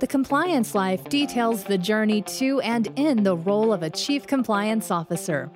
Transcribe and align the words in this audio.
The 0.00 0.06
Compliance 0.06 0.74
Life 0.74 1.04
details 1.10 1.62
the 1.64 1.76
journey 1.76 2.22
to 2.22 2.58
and 2.62 2.88
in 2.96 3.22
the 3.22 3.36
role 3.36 3.70
of 3.70 3.82
a 3.82 3.90
Chief 3.90 4.26
Compliance 4.26 4.90
Officer. 4.90 5.50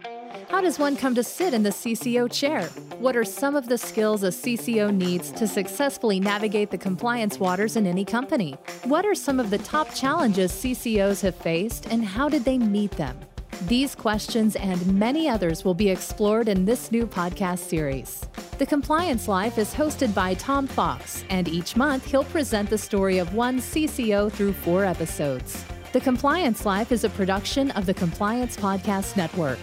How 0.50 0.60
does 0.60 0.78
one 0.78 0.96
come 0.96 1.14
to 1.14 1.24
sit 1.24 1.54
in 1.54 1.62
the 1.62 1.70
CCO 1.70 2.30
chair? 2.30 2.66
What 2.98 3.16
are 3.16 3.24
some 3.24 3.56
of 3.56 3.70
the 3.70 3.78
skills 3.78 4.22
a 4.22 4.28
CCO 4.28 4.94
needs 4.94 5.32
to 5.32 5.48
successfully 5.48 6.20
navigate 6.20 6.70
the 6.70 6.76
compliance 6.76 7.38
waters 7.38 7.76
in 7.76 7.86
any 7.86 8.04
company? 8.04 8.54
What 8.82 9.06
are 9.06 9.14
some 9.14 9.40
of 9.40 9.48
the 9.48 9.56
top 9.56 9.94
challenges 9.94 10.52
CCOs 10.52 11.22
have 11.22 11.36
faced 11.36 11.86
and 11.86 12.04
how 12.04 12.28
did 12.28 12.44
they 12.44 12.58
meet 12.58 12.90
them? 12.90 13.18
These 13.62 13.94
questions 13.94 14.56
and 14.56 14.86
many 14.98 15.26
others 15.26 15.64
will 15.64 15.72
be 15.72 15.88
explored 15.88 16.48
in 16.48 16.66
this 16.66 16.92
new 16.92 17.06
podcast 17.06 17.60
series. 17.60 18.28
The 18.56 18.66
Compliance 18.66 19.26
Life 19.26 19.58
is 19.58 19.74
hosted 19.74 20.14
by 20.14 20.34
Tom 20.34 20.68
Fox, 20.68 21.24
and 21.28 21.48
each 21.48 21.74
month 21.74 22.06
he'll 22.06 22.22
present 22.22 22.70
the 22.70 22.78
story 22.78 23.18
of 23.18 23.34
one 23.34 23.58
CCO 23.58 24.30
through 24.30 24.52
four 24.52 24.84
episodes. 24.84 25.64
The 25.92 26.00
Compliance 26.00 26.64
Life 26.64 26.92
is 26.92 27.02
a 27.02 27.08
production 27.08 27.72
of 27.72 27.84
the 27.84 27.94
Compliance 27.94 28.56
Podcast 28.56 29.16
Network. 29.16 29.58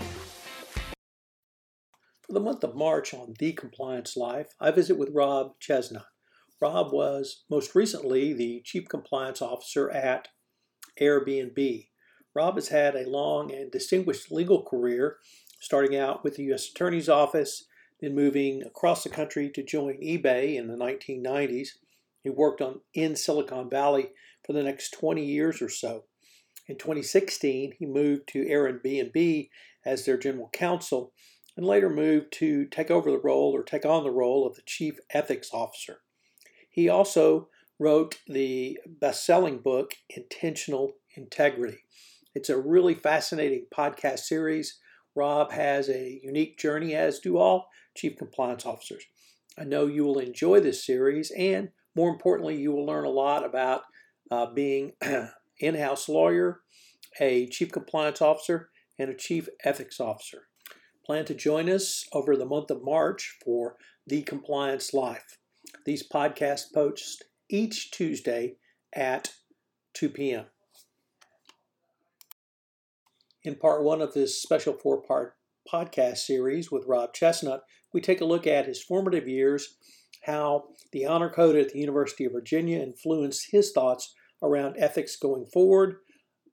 For 2.21 2.33
the 2.33 2.41
month 2.41 2.65
of 2.65 2.75
March 2.75 3.13
on 3.13 3.33
The 3.39 3.53
Compliance 3.53 4.17
Life, 4.17 4.55
I 4.59 4.71
visit 4.71 4.97
with 4.97 5.11
Rob 5.13 5.53
Chesnut. 5.61 6.03
Rob 6.59 6.91
was 6.91 7.45
most 7.49 7.73
recently 7.73 8.33
the 8.33 8.61
Chief 8.65 8.89
Compliance 8.89 9.41
Officer 9.41 9.89
at 9.89 10.27
Airbnb. 10.99 11.87
Rob 12.35 12.55
has 12.55 12.67
had 12.67 12.97
a 12.97 13.09
long 13.09 13.53
and 13.53 13.71
distinguished 13.71 14.33
legal 14.33 14.63
career, 14.63 15.15
starting 15.61 15.95
out 15.95 16.25
with 16.25 16.35
the 16.35 16.43
U.S. 16.43 16.69
Attorney's 16.69 17.07
Office, 17.07 17.67
then 18.01 18.15
moving 18.15 18.63
across 18.63 19.03
the 19.03 19.09
country 19.09 19.49
to 19.49 19.63
join 19.63 20.01
eBay 20.01 20.55
in 20.55 20.67
the 20.67 20.75
1990s. 20.75 21.69
He 22.23 22.29
worked 22.29 22.61
on 22.61 22.81
in 22.93 23.15
Silicon 23.15 23.69
Valley 23.69 24.09
for 24.45 24.53
the 24.53 24.63
next 24.63 24.91
20 24.91 25.23
years 25.23 25.61
or 25.61 25.69
so. 25.69 26.05
In 26.67 26.77
2016, 26.77 27.73
he 27.77 27.85
moved 27.85 28.27
to 28.29 28.45
Airbnb 28.45 29.49
as 29.85 30.05
their 30.05 30.17
general 30.17 30.49
counsel 30.53 31.13
and 31.57 31.65
later 31.65 31.89
moved 31.89 32.31
to 32.33 32.65
take 32.65 32.89
over 32.89 33.11
the 33.11 33.19
role 33.19 33.51
or 33.53 33.63
take 33.63 33.85
on 33.85 34.03
the 34.03 34.11
role 34.11 34.47
of 34.47 34.55
the 34.55 34.61
chief 34.65 34.99
ethics 35.11 35.49
officer. 35.53 36.01
He 36.69 36.87
also 36.87 37.49
wrote 37.79 38.19
the 38.27 38.79
best 38.85 39.25
selling 39.25 39.57
book, 39.57 39.95
Intentional 40.09 40.93
Integrity. 41.15 41.79
It's 42.33 42.49
a 42.49 42.59
really 42.59 42.93
fascinating 42.93 43.65
podcast 43.75 44.19
series. 44.19 44.79
Rob 45.15 45.51
has 45.51 45.89
a 45.89 46.21
unique 46.23 46.57
journey, 46.57 46.95
as 46.95 47.19
do 47.19 47.37
all 47.37 47.67
chief 47.95 48.17
compliance 48.17 48.65
officers. 48.65 49.03
I 49.57 49.63
know 49.63 49.87
you 49.87 50.05
will 50.05 50.19
enjoy 50.19 50.59
this 50.59 50.85
series, 50.85 51.31
and 51.31 51.69
more 51.95 52.09
importantly, 52.09 52.55
you 52.57 52.71
will 52.71 52.85
learn 52.85 53.05
a 53.05 53.09
lot 53.09 53.45
about 53.45 53.81
uh, 54.29 54.47
being 54.47 54.93
in 55.59 55.75
house 55.75 56.07
lawyer, 56.07 56.61
a 57.19 57.47
chief 57.47 57.71
compliance 57.71 58.21
officer, 58.21 58.69
and 58.97 59.09
a 59.09 59.15
chief 59.15 59.49
ethics 59.63 59.99
officer. 59.99 60.47
Plan 61.05 61.25
to 61.25 61.33
join 61.33 61.69
us 61.69 62.05
over 62.13 62.37
the 62.37 62.45
month 62.45 62.71
of 62.71 62.83
March 62.83 63.37
for 63.43 63.75
The 64.07 64.21
Compliance 64.21 64.93
Life. 64.93 65.37
These 65.85 66.07
podcasts 66.07 66.73
post 66.73 67.25
each 67.49 67.91
Tuesday 67.91 68.55
at 68.95 69.31
2 69.93 70.09
p.m. 70.09 70.45
In 73.43 73.55
part 73.55 73.83
one 73.83 74.01
of 74.01 74.13
this 74.13 74.41
special 74.41 74.73
four 74.73 75.01
part 75.01 75.35
podcast 75.71 76.17
series 76.17 76.71
with 76.71 76.85
Rob 76.87 77.13
Chesnut, 77.13 77.61
we 77.93 78.01
take 78.01 78.21
a 78.21 78.25
look 78.25 78.47
at 78.47 78.65
his 78.65 78.81
formative 78.81 79.27
years, 79.27 79.75
how 80.23 80.65
the 80.91 81.05
honor 81.05 81.29
code 81.29 81.55
at 81.55 81.69
the 81.69 81.79
University 81.79 82.25
of 82.25 82.33
Virginia 82.33 82.79
influenced 82.79 83.51
his 83.51 83.71
thoughts 83.71 84.13
around 84.41 84.75
ethics 84.77 85.15
going 85.15 85.45
forward, 85.45 85.97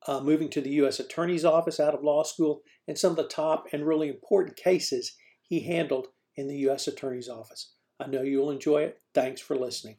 uh, 0.06 0.20
moving 0.20 0.48
to 0.50 0.60
the 0.60 0.70
U.S. 0.70 1.00
Attorney's 1.00 1.44
Office 1.44 1.80
out 1.80 1.94
of 1.94 2.02
law 2.02 2.22
school, 2.22 2.62
and 2.86 2.98
some 2.98 3.10
of 3.10 3.16
the 3.16 3.28
top 3.28 3.66
and 3.72 3.86
really 3.86 4.08
important 4.08 4.56
cases 4.56 5.16
he 5.42 5.60
handled 5.60 6.08
in 6.36 6.48
the 6.48 6.56
U.S. 6.58 6.86
Attorney's 6.86 7.28
Office. 7.28 7.74
I 8.00 8.06
know 8.06 8.22
you'll 8.22 8.50
enjoy 8.50 8.82
it. 8.82 9.00
Thanks 9.14 9.40
for 9.40 9.56
listening. 9.56 9.96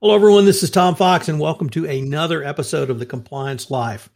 Hello, 0.00 0.14
everyone. 0.14 0.46
This 0.46 0.62
is 0.62 0.70
Tom 0.70 0.94
Fox, 0.94 1.28
and 1.28 1.40
welcome 1.40 1.68
to 1.70 1.84
another 1.84 2.42
episode 2.42 2.88
of 2.88 2.98
the 2.98 3.06
Compliance 3.06 3.70
Life. 3.70 4.08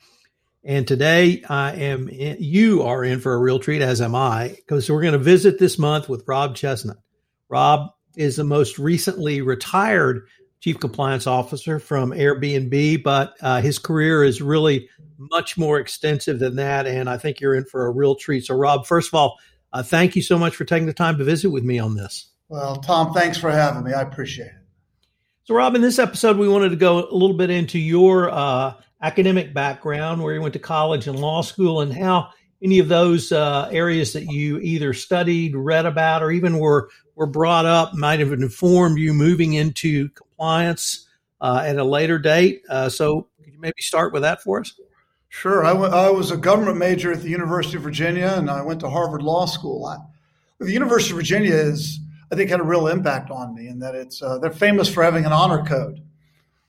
And 0.64 0.88
today 0.88 1.42
I 1.46 1.72
am, 1.72 2.08
in, 2.08 2.38
you 2.40 2.84
are 2.84 3.04
in 3.04 3.20
for 3.20 3.34
a 3.34 3.38
real 3.38 3.58
treat, 3.58 3.82
as 3.82 4.00
am 4.00 4.14
I, 4.14 4.48
because 4.56 4.90
we're 4.90 5.02
going 5.02 5.12
to 5.12 5.18
visit 5.18 5.58
this 5.58 5.78
month 5.78 6.08
with 6.08 6.24
Rob 6.26 6.56
Chesnut. 6.56 6.96
Rob 7.50 7.90
is 8.16 8.36
the 8.36 8.44
most 8.44 8.78
recently 8.78 9.42
retired 9.42 10.26
chief 10.60 10.80
compliance 10.80 11.26
officer 11.26 11.78
from 11.78 12.12
Airbnb, 12.12 13.02
but 13.02 13.36
uh, 13.42 13.60
his 13.60 13.78
career 13.78 14.24
is 14.24 14.40
really 14.40 14.88
much 15.18 15.58
more 15.58 15.78
extensive 15.78 16.38
than 16.38 16.56
that. 16.56 16.86
And 16.86 17.10
I 17.10 17.18
think 17.18 17.40
you're 17.40 17.54
in 17.54 17.66
for 17.66 17.84
a 17.84 17.90
real 17.90 18.14
treat. 18.14 18.46
So, 18.46 18.54
Rob, 18.54 18.86
first 18.86 19.08
of 19.08 19.14
all, 19.14 19.38
uh, 19.70 19.82
thank 19.82 20.16
you 20.16 20.22
so 20.22 20.38
much 20.38 20.56
for 20.56 20.64
taking 20.64 20.86
the 20.86 20.94
time 20.94 21.18
to 21.18 21.24
visit 21.24 21.50
with 21.50 21.64
me 21.64 21.78
on 21.78 21.94
this. 21.94 22.30
Well, 22.48 22.76
Tom, 22.76 23.12
thanks 23.12 23.36
for 23.36 23.50
having 23.50 23.84
me. 23.84 23.92
I 23.92 24.00
appreciate 24.00 24.46
it. 24.46 24.52
So, 25.44 25.54
Rob, 25.54 25.74
in 25.74 25.82
this 25.82 25.98
episode, 25.98 26.38
we 26.38 26.48
wanted 26.48 26.70
to 26.70 26.76
go 26.76 27.06
a 27.06 27.12
little 27.12 27.36
bit 27.36 27.50
into 27.50 27.78
your 27.78 28.30
uh, 28.30 28.74
academic 29.04 29.52
background, 29.52 30.22
where 30.22 30.34
you 30.34 30.40
went 30.40 30.54
to 30.54 30.58
college 30.58 31.06
and 31.06 31.18
law 31.18 31.42
school, 31.42 31.82
and 31.82 31.92
how 31.92 32.30
any 32.62 32.78
of 32.78 32.88
those 32.88 33.32
uh, 33.32 33.68
areas 33.70 34.14
that 34.14 34.24
you 34.24 34.58
either 34.60 34.94
studied, 34.94 35.54
read 35.54 35.84
about, 35.84 36.22
or 36.22 36.30
even 36.30 36.58
were 36.58 36.88
were 37.14 37.26
brought 37.26 37.66
up 37.66 37.94
might 37.94 38.18
have 38.18 38.32
informed 38.32 38.98
you 38.98 39.12
moving 39.12 39.52
into 39.52 40.08
compliance 40.10 41.06
uh, 41.40 41.62
at 41.64 41.76
a 41.76 41.84
later 41.84 42.18
date. 42.18 42.62
Uh, 42.68 42.88
so, 42.88 43.28
could 43.44 43.52
you 43.52 43.60
maybe 43.60 43.80
start 43.80 44.12
with 44.12 44.22
that 44.22 44.42
for 44.42 44.60
us? 44.60 44.72
Sure. 45.28 45.64
I, 45.64 45.70
w- 45.74 45.92
I 45.92 46.10
was 46.10 46.30
a 46.30 46.36
government 46.36 46.78
major 46.78 47.12
at 47.12 47.20
the 47.20 47.28
University 47.28 47.76
of 47.76 47.82
Virginia, 47.82 48.34
and 48.36 48.48
I 48.48 48.62
went 48.62 48.80
to 48.80 48.88
Harvard 48.88 49.22
Law 49.22 49.46
School. 49.46 49.84
I, 49.84 49.98
the 50.58 50.72
University 50.72 51.10
of 51.10 51.16
Virginia 51.16 51.52
is, 51.52 51.98
I 52.32 52.36
think, 52.36 52.50
had 52.50 52.60
a 52.60 52.64
real 52.64 52.86
impact 52.86 53.30
on 53.30 53.54
me 53.54 53.68
in 53.68 53.80
that 53.80 53.94
it's 53.94 54.22
uh, 54.22 54.38
they're 54.38 54.50
famous 54.50 54.88
for 54.88 55.02
having 55.02 55.26
an 55.26 55.32
honor 55.32 55.64
code 55.64 56.00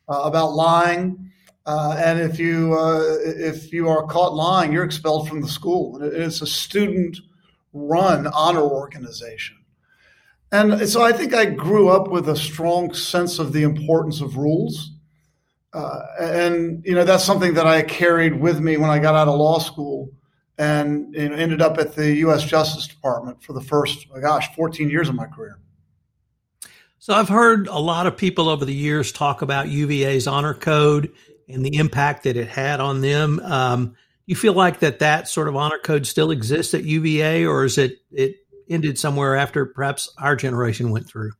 uh, 0.09 0.21
about 0.23 0.53
lying 0.53 1.24
uh, 1.65 1.95
and 1.97 2.19
if 2.19 2.37
you 2.39 2.77
uh, 2.77 3.01
if 3.23 3.73
you 3.73 3.89
are 3.89 4.05
caught 4.05 4.35
lying, 4.35 4.71
you're 4.71 4.83
expelled 4.83 5.27
from 5.27 5.41
the 5.41 5.47
school. 5.47 5.99
It's 6.01 6.41
a 6.41 6.47
student-run 6.47 8.27
honor 8.27 8.61
organization, 8.61 9.57
and 10.51 10.87
so 10.87 11.03
I 11.03 11.11
think 11.11 11.33
I 11.33 11.45
grew 11.45 11.89
up 11.89 12.09
with 12.09 12.29
a 12.29 12.35
strong 12.35 12.93
sense 12.93 13.39
of 13.39 13.51
the 13.51 13.63
importance 13.63 14.21
of 14.21 14.37
rules, 14.37 14.91
uh, 15.73 16.01
and 16.19 16.83
you 16.85 16.93
know 16.93 17.03
that's 17.03 17.23
something 17.23 17.55
that 17.55 17.65
I 17.65 17.81
carried 17.81 18.39
with 18.39 18.59
me 18.59 18.77
when 18.77 18.91
I 18.91 18.99
got 18.99 19.15
out 19.15 19.27
of 19.27 19.39
law 19.39 19.57
school, 19.57 20.11
and 20.59 21.15
you 21.15 21.29
know, 21.29 21.35
ended 21.35 21.63
up 21.63 21.79
at 21.79 21.95
the 21.95 22.13
U.S. 22.17 22.43
Justice 22.43 22.85
Department 22.87 23.43
for 23.43 23.53
the 23.53 23.61
first, 23.61 24.05
oh 24.13 24.21
gosh, 24.21 24.53
14 24.55 24.87
years 24.87 25.09
of 25.09 25.15
my 25.15 25.25
career. 25.25 25.57
So 26.99 27.13
I've 27.13 27.29
heard 27.29 27.67
a 27.67 27.79
lot 27.79 28.07
of 28.07 28.17
people 28.17 28.49
over 28.49 28.65
the 28.65 28.73
years 28.73 29.11
talk 29.11 29.41
about 29.41 29.67
UVA's 29.67 30.27
honor 30.27 30.53
code 30.53 31.11
and 31.47 31.65
the 31.65 31.75
impact 31.77 32.23
that 32.23 32.37
it 32.37 32.47
had 32.47 32.79
on 32.79 33.01
them. 33.01 33.39
Um, 33.39 33.95
you 34.25 34.35
feel 34.35 34.53
like 34.53 34.79
that 34.79 34.99
that 34.99 35.27
sort 35.27 35.47
of 35.47 35.55
honor 35.55 35.77
code 35.77 36.07
still 36.07 36.31
exists 36.31 36.73
at 36.73 36.83
UVA, 36.83 37.45
or 37.45 37.65
is 37.65 37.77
it 37.77 37.99
it 38.11 38.37
ended 38.69 38.97
somewhere 38.97 39.35
after 39.35 39.65
perhaps 39.65 40.11
our 40.17 40.35
generation 40.35 40.89
went 40.89 41.07
through? 41.07 41.31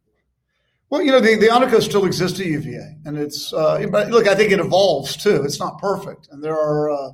Well, 0.90 1.02
you 1.02 1.12
know, 1.12 1.20
the, 1.20 1.36
the 1.36 1.50
honor 1.50 1.70
code 1.70 1.82
still 1.82 2.06
exists 2.06 2.40
at 2.40 2.46
UVA, 2.46 2.98
and 3.06 3.18
it's 3.18 3.52
uh, 3.54 3.86
but 3.92 4.10
look, 4.12 4.28
I 4.28 4.36
think 4.36 4.52
it 4.52 4.60
evolves 4.60 5.18
too. 5.18 5.44
It's 5.44 5.60
not 5.60 5.80
perfect, 5.80 6.30
and 6.32 6.44
there 6.44 6.58
are 6.58 6.92
uh, 6.92 7.12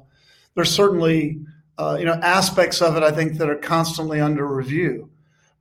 there's 0.55 0.71
certainly 0.71 1.41
uh, 1.77 1.95
you 1.97 2.05
know 2.05 2.13
aspects 2.13 2.81
of 2.81 2.97
it 2.97 3.03
I 3.03 3.11
think 3.11 3.37
that 3.37 3.49
are 3.49 3.55
constantly 3.55 4.19
under 4.19 4.45
review. 4.45 5.09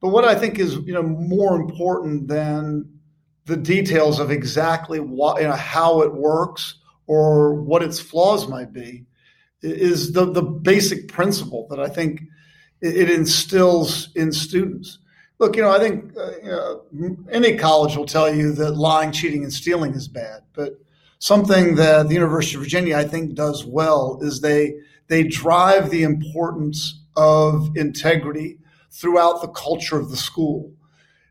But 0.01 0.09
what 0.09 0.25
I 0.25 0.35
think 0.35 0.59
is 0.59 0.75
you 0.75 0.93
know 0.93 1.03
more 1.05 1.55
important 1.55 2.27
than 2.27 2.99
the 3.45 3.57
details 3.57 4.19
of 4.19 4.33
exactly 4.33 4.99
what 4.99 5.41
you 5.41 5.47
know 5.47 5.55
how 5.55 6.03
it 6.03 6.13
works 6.13 6.80
or 7.11 7.55
what 7.55 7.83
its 7.83 7.99
flaws 7.99 8.47
might 8.47 8.73
be 8.73 9.05
is 9.63 10.13
the, 10.13 10.31
the 10.31 10.43
basic 10.43 11.09
principle 11.09 11.67
that 11.69 11.81
I 11.81 11.89
think 11.89 12.23
it, 12.81 13.11
instills 13.11 14.11
in 14.15 14.31
students. 14.31 15.01
Look, 15.41 15.57
you 15.57 15.63
know, 15.63 15.73
I 15.73 15.81
think 15.81 16.17
uh, 16.17 16.31
you 16.41 16.51
know, 16.53 17.17
any 17.33 17.57
college 17.57 17.97
will 17.97 18.07
tell 18.07 18.33
you 18.33 18.53
that 18.53 18.77
lying, 18.77 19.11
cheating, 19.11 19.43
and 19.43 19.53
stealing 19.53 19.93
is 19.95 20.07
bad. 20.07 20.43
But 20.53 20.75
something 21.19 21.75
that 21.75 22.07
the 22.07 22.15
University 22.15 22.55
of 22.55 22.63
Virginia, 22.63 22.97
I 22.97 23.09
think, 23.09 23.35
does 23.35 23.65
well 23.65 24.21
is 24.23 24.41
they 24.41 24.77
they 25.09 25.25
drive 25.25 25.91
the 25.91 26.05
importance 26.05 27.03
of 27.17 27.77
integrity 27.77 28.59
throughout 28.93 29.41
the 29.43 29.49
culture 29.49 29.99
of 29.99 30.11
the 30.11 30.17
school. 30.17 30.73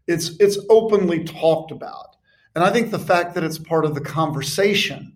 It's 0.08 0.32
it's 0.42 0.58
openly 0.70 1.24
talked 1.24 1.72
about, 1.72 2.18
and 2.54 2.66
I 2.66 2.70
think 2.70 2.92
the 2.92 3.00
fact 3.00 3.34
that 3.36 3.46
it's 3.46 3.58
part 3.58 3.86
of 3.86 3.96
the 3.96 4.02
conversation 4.02 5.14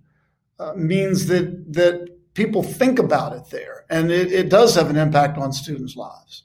uh, 0.60 0.74
means 0.76 1.28
that 1.28 1.74
that 1.74 2.10
people 2.34 2.64
think 2.64 3.00
about 3.00 3.34
it 3.34 3.50
there, 3.50 3.86
and 3.90 4.12
it, 4.12 4.32
it 4.32 4.50
does 4.50 4.76
have 4.76 4.90
an 4.90 4.98
impact 4.98 5.38
on 5.38 5.54
students' 5.54 5.96
lives. 5.96 6.44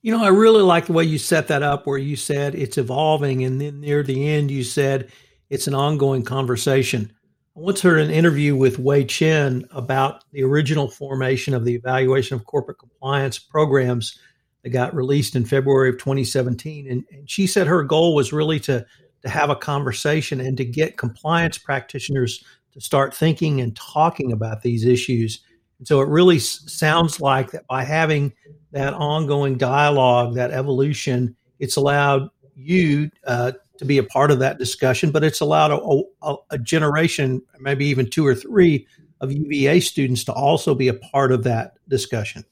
You 0.00 0.12
know, 0.12 0.24
I 0.24 0.28
really 0.28 0.62
like 0.62 0.86
the 0.86 0.92
way 0.92 1.04
you 1.04 1.18
set 1.18 1.48
that 1.48 1.62
up, 1.62 1.86
where 1.86 1.98
you 1.98 2.16
said 2.16 2.54
it's 2.54 2.78
evolving, 2.78 3.44
and 3.44 3.60
then 3.60 3.80
near 3.80 4.02
the 4.02 4.28
end, 4.28 4.50
you 4.50 4.62
said 4.62 5.10
it's 5.50 5.66
an 5.66 5.74
ongoing 5.74 6.24
conversation. 6.24 7.12
I 7.56 7.60
once 7.60 7.82
heard 7.82 7.98
an 7.98 8.10
interview 8.10 8.54
with 8.54 8.76
Hui 8.76 9.04
Chen 9.04 9.66
about 9.72 10.22
the 10.30 10.44
original 10.44 10.88
formation 10.88 11.54
of 11.54 11.64
the 11.64 11.74
evaluation 11.74 12.36
of 12.36 12.44
corporate 12.44 12.78
compliance 12.78 13.38
programs 13.38 14.16
that 14.62 14.70
got 14.70 14.94
released 14.94 15.34
in 15.34 15.44
February 15.44 15.88
of 15.88 15.98
2017. 15.98 16.88
And, 16.88 17.04
and 17.10 17.28
she 17.28 17.48
said 17.48 17.66
her 17.66 17.82
goal 17.82 18.14
was 18.14 18.32
really 18.32 18.60
to, 18.60 18.86
to 19.22 19.28
have 19.28 19.50
a 19.50 19.56
conversation 19.56 20.40
and 20.40 20.56
to 20.56 20.64
get 20.64 20.96
compliance 20.96 21.58
practitioners 21.58 22.44
to 22.78 22.84
start 22.84 23.14
thinking 23.14 23.60
and 23.60 23.74
talking 23.74 24.32
about 24.32 24.62
these 24.62 24.84
issues. 24.84 25.40
And 25.78 25.88
so 25.88 26.00
it 26.00 26.08
really 26.08 26.36
s- 26.36 26.62
sounds 26.66 27.20
like 27.20 27.50
that 27.50 27.66
by 27.66 27.84
having 27.84 28.32
that 28.72 28.94
ongoing 28.94 29.58
dialogue, 29.58 30.34
that 30.36 30.52
evolution, 30.52 31.36
it's 31.58 31.76
allowed 31.76 32.28
you 32.54 33.10
uh, 33.26 33.52
to 33.78 33.84
be 33.84 33.98
a 33.98 34.04
part 34.04 34.30
of 34.30 34.38
that 34.38 34.58
discussion, 34.58 35.10
but 35.10 35.24
it's 35.24 35.40
allowed 35.40 35.72
a, 35.72 36.02
a, 36.26 36.36
a, 36.50 36.58
generation, 36.58 37.42
maybe 37.60 37.86
even 37.86 38.08
two 38.08 38.26
or 38.26 38.34
three, 38.34 38.86
of 39.20 39.32
UVA 39.32 39.80
students 39.80 40.22
to 40.24 40.32
also 40.32 40.74
be 40.74 40.86
a 40.86 40.94
part 40.94 41.32
of 41.32 41.42
that 41.44 41.74
discussion. 41.88 42.44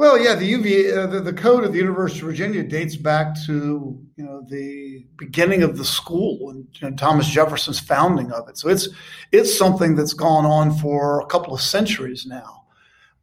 Well, 0.00 0.18
yeah, 0.18 0.34
the 0.34 0.46
UVA, 0.46 0.92
uh, 0.92 1.06
the, 1.08 1.20
the, 1.20 1.32
code 1.34 1.62
of 1.62 1.72
the 1.72 1.78
University 1.78 2.20
of 2.20 2.28
Virginia 2.28 2.62
dates 2.62 2.96
back 2.96 3.34
to 3.44 4.02
you 4.16 4.24
know 4.24 4.42
the 4.48 5.04
beginning 5.18 5.62
of 5.62 5.76
the 5.76 5.84
school 5.84 6.48
and 6.48 6.66
you 6.80 6.88
know, 6.88 6.96
Thomas 6.96 7.28
Jefferson's 7.28 7.80
founding 7.80 8.32
of 8.32 8.48
it. 8.48 8.56
So 8.56 8.70
it's 8.70 8.88
it's 9.30 9.58
something 9.58 9.96
that's 9.96 10.14
gone 10.14 10.46
on 10.46 10.74
for 10.78 11.20
a 11.20 11.26
couple 11.26 11.52
of 11.52 11.60
centuries 11.60 12.24
now, 12.24 12.64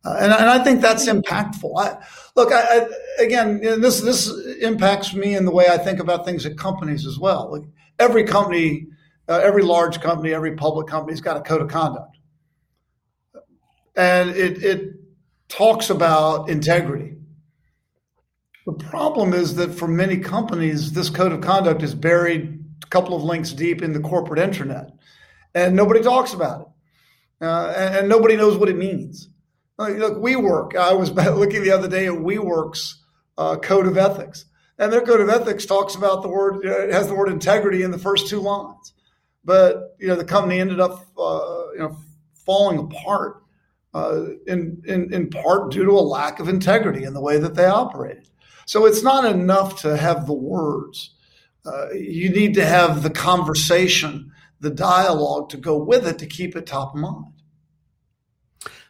uh, 0.06 0.18
and, 0.20 0.32
and 0.32 0.48
I 0.52 0.64
think 0.64 0.82
that's 0.82 1.08
impactful. 1.08 1.72
I, 1.80 1.98
look, 2.36 2.54
I, 2.54 2.62
I, 2.62 3.24
again, 3.24 3.60
this 3.60 4.02
this 4.02 4.30
impacts 4.62 5.16
me 5.16 5.36
in 5.36 5.46
the 5.46 5.52
way 5.52 5.70
I 5.70 5.80
think 5.80 6.00
about 6.00 6.26
things 6.26 6.46
at 6.46 6.60
companies 6.60 7.08
as 7.08 7.18
well. 7.18 7.52
Like 7.54 7.68
every 7.98 8.24
company, 8.24 8.86
uh, 9.28 9.40
every 9.40 9.64
large 9.64 10.00
company, 10.00 10.32
every 10.32 10.56
public 10.56 10.86
company's 10.86 11.22
got 11.22 11.38
a 11.38 11.42
code 11.42 11.64
of 11.64 11.70
conduct, 11.70 12.20
and 13.96 14.30
it 14.30 14.64
it 14.64 14.97
talks 15.50 15.90
about 15.90 16.50
integrity. 16.50 17.16
The 18.66 18.74
problem 18.74 19.34
is 19.34 19.56
that 19.56 19.74
for 19.74 19.88
many 19.88 20.18
companies, 20.18 20.92
this 20.92 21.10
code 21.10 21.32
of 21.32 21.42
conduct 21.42 21.84
is 21.84 21.96
buried 21.96 22.66
a 22.84 22.88
couple 22.88 23.16
of 23.16 23.24
links 23.24 23.54
deep 23.54 23.82
in 23.82 23.94
the 23.94 24.00
corporate 24.00 24.40
intranet, 24.40 24.92
and 25.56 25.76
nobody 25.76 26.02
talks 26.02 26.34
about 26.34 26.62
it, 26.62 27.46
uh, 27.46 27.74
and, 27.78 27.96
and, 27.96 28.10
nobody 28.10 28.36
knows 28.36 28.58
what 28.58 28.68
it 28.68 28.78
means. 28.78 29.30
Like, 29.78 29.96
look, 29.96 30.18
WeWork. 30.18 30.76
I 30.76 30.94
was 30.94 31.12
looking 31.14 31.64
the 31.64 31.72
other 31.72 31.88
day 31.88 32.08
at 32.08 32.14
WeWork's 32.14 33.02
uh, 33.38 33.56
code 33.58 33.88
of 33.88 33.98
ethics, 33.98 34.46
and 34.78 34.92
their 34.92 35.02
code 35.02 35.22
of 35.22 35.30
ethics 35.30 35.66
talks 35.66 35.96
about 35.96 36.22
the 36.22 36.30
word. 36.30 36.66
Uh, 36.66 36.88
it 36.88 36.94
has 36.94 37.08
the 37.08 37.16
word 37.16 37.30
integrity 37.30 37.84
in 37.84 37.92
the 37.92 37.98
first 37.98 38.28
two 38.28 38.42
lines, 38.42 38.94
but 39.46 39.96
you 39.98 40.08
know 40.08 40.16
the 40.16 40.26
company 40.26 40.60
ended 40.60 40.82
up 40.82 41.06
uh, 41.18 41.72
you 41.74 41.80
know 41.80 41.98
falling 42.46 42.80
apart 42.80 43.38
uh, 43.38 43.47
in, 44.48 44.82
in, 44.86 45.14
in 45.14 45.30
part 45.30 45.72
due 45.72 45.86
to 45.86 45.92
a 45.92 46.02
lack 46.02 46.40
of 46.40 46.48
integrity 46.48 47.04
in 47.04 47.14
the 47.14 47.22
way 47.22 47.38
that 47.38 47.56
they 47.56 47.66
operated. 47.66 48.28
So 48.66 48.86
it's 48.86 49.04
not 49.04 49.26
enough 49.26 49.82
to 49.82 49.96
have 49.96 50.26
the 50.26 50.34
words. 50.34 51.16
Uh, 51.66 51.92
you 51.94 52.30
need 52.30 52.54
to 52.56 52.66
have 52.66 53.04
the 53.04 53.10
conversation, 53.10 54.32
the 54.60 54.70
dialogue 54.70 55.50
to 55.50 55.58
go 55.58 55.78
with 55.78 56.08
it 56.08 56.20
to 56.20 56.26
keep 56.26 56.56
it 56.56 56.66
top 56.66 56.94
of 56.94 57.00
mind. 57.00 57.34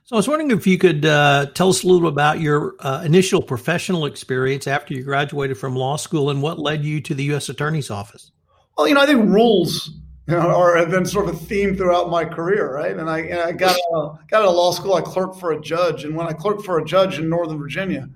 So 0.04 0.16
I 0.16 0.18
was 0.18 0.28
wondering 0.28 0.52
if 0.52 0.66
you 0.66 0.78
could 0.78 1.06
uh, 1.06 1.48
tell 1.54 1.70
us 1.70 1.84
a 1.84 1.88
little 1.88 2.08
about 2.08 2.40
your 2.40 2.76
uh, 2.80 3.02
initial 3.04 3.42
professional 3.42 4.06
experience 4.06 4.66
after 4.66 4.94
you 4.94 5.04
graduated 5.04 5.58
from 5.58 5.76
law 5.76 5.98
school 5.98 6.30
and 6.30 6.42
what 6.42 6.60
led 6.60 6.86
you 6.86 7.02
to 7.02 7.14
the 7.14 7.26
U.S. 7.26 7.50
Attorney's 7.50 7.92
Office. 7.92 8.32
Well, 8.78 8.88
you 8.88 8.94
know, 8.94 9.02
I 9.02 9.06
think 9.06 9.26
rules 9.26 9.92
you 10.28 10.36
know, 10.36 10.52
or 10.54 10.76
have 10.78 10.92
been 10.92 11.06
sort 11.06 11.30
of 11.30 11.36
a 11.36 11.38
theme 11.38 11.76
throughout 11.76 12.10
my 12.10 12.26
career, 12.26 12.74
right? 12.74 12.96
And 12.96 13.10
I, 13.10 13.20
and 13.20 13.40
I 13.40 13.52
got 13.54 13.76
a, 13.76 14.20
got 14.28 14.42
out 14.42 14.50
of 14.50 14.56
law 14.56 14.72
school. 14.72 14.96
I 14.96 15.02
clerked 15.02 15.40
for 15.40 15.52
a 15.52 15.62
judge, 15.62 16.04
and 16.04 16.16
when 16.16 16.28
I 16.28 16.34
clerked 16.34 16.66
for 16.66 16.80
a 16.80 16.86
judge 16.86 17.20
in 17.20 17.30
Northern 17.30 17.58
Virginia, 17.58 18.10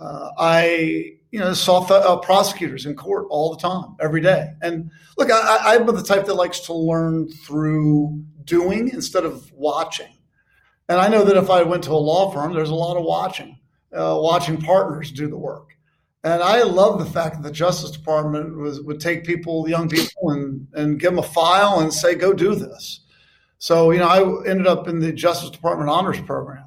uh, 0.00 0.30
I 0.38 1.14
you 1.30 1.38
know 1.38 1.52
saw 1.54 1.84
uh, 1.86 2.16
prosecutors 2.18 2.86
in 2.86 2.96
court 2.96 3.26
all 3.30 3.54
the 3.54 3.60
time, 3.60 3.96
every 4.00 4.20
day. 4.20 4.50
And 4.62 4.90
look, 5.16 5.30
I, 5.30 5.74
I'm 5.74 5.86
the 5.86 6.02
type 6.02 6.26
that 6.26 6.34
likes 6.34 6.60
to 6.60 6.74
learn 6.74 7.28
through 7.28 8.24
doing 8.44 8.88
instead 8.88 9.24
of 9.24 9.52
watching. 9.52 10.08
And 10.88 11.00
I 11.00 11.08
know 11.08 11.24
that 11.24 11.36
if 11.36 11.50
I 11.50 11.62
went 11.62 11.82
to 11.84 11.92
a 11.92 11.94
law 11.94 12.30
firm, 12.30 12.54
there's 12.54 12.70
a 12.70 12.74
lot 12.74 12.96
of 12.96 13.04
watching, 13.04 13.58
uh, 13.92 14.16
watching 14.20 14.56
partners 14.56 15.10
do 15.10 15.28
the 15.28 15.36
work. 15.36 15.75
And 16.26 16.42
I 16.42 16.64
love 16.64 16.98
the 16.98 17.06
fact 17.06 17.36
that 17.36 17.42
the 17.44 17.52
Justice 17.52 17.92
Department 17.92 18.56
was, 18.56 18.80
would 18.80 18.98
take 18.98 19.22
people, 19.22 19.68
young 19.68 19.88
people, 19.88 20.30
and, 20.30 20.66
and 20.72 20.98
give 20.98 21.12
them 21.12 21.20
a 21.20 21.22
file 21.22 21.78
and 21.78 21.94
say, 21.94 22.16
go 22.16 22.32
do 22.32 22.56
this. 22.56 22.98
So, 23.58 23.92
you 23.92 24.00
know, 24.00 24.08
I 24.08 24.50
ended 24.50 24.66
up 24.66 24.88
in 24.88 24.98
the 24.98 25.12
Justice 25.12 25.50
Department 25.50 25.88
Honors 25.88 26.20
Program 26.20 26.64